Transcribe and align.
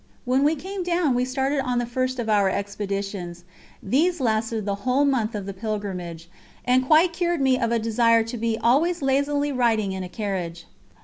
When 0.25 0.43
we 0.43 0.55
came 0.55 0.81
down 0.81 1.13
we 1.13 1.25
started 1.25 1.59
on 1.59 1.77
the 1.77 1.85
first 1.85 2.17
of 2.17 2.27
our 2.27 2.49
expeditions; 2.49 3.43
these 3.83 4.19
lasted 4.19 4.65
the 4.65 4.73
whole 4.81 5.05
month 5.05 5.35
of 5.35 5.45
the 5.45 5.53
pilgrimage, 5.53 6.27
and 6.65 6.83
quite 6.87 7.13
cured 7.13 7.39
me 7.39 7.59
of 7.59 7.71
a 7.71 7.77
desire 7.77 8.23
to 8.23 8.35
be 8.37 8.57
always 8.57 9.03
lazily 9.03 9.51
riding 9.51 9.91
in 9.91 10.01
a 10.01 10.09
carriage. 10.09 10.65